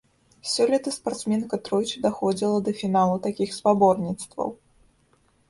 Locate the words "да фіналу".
2.69-3.15